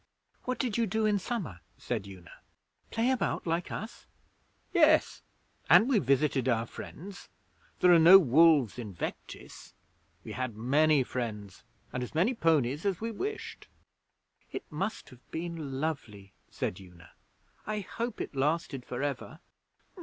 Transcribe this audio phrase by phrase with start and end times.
[0.45, 2.31] 'What did you do in summer?' said Una.
[2.89, 4.07] 'Play about, like us?'
[4.73, 5.21] 'Yes,
[5.69, 7.29] and we visited our friends.
[7.81, 9.75] There are no wolves in Vectis.
[10.23, 13.67] We had many friends, and as many ponies as we wished.'
[14.51, 17.11] 'It must have been lovely,' said Una.
[17.67, 19.39] 'I hope it lasted for ever.'